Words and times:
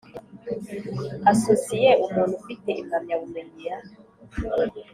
Asosiye 1.31 1.89
umuntu 2.05 2.33
ufite 2.41 2.69
impamyabumenyi 2.81 3.61
ya 3.69 3.75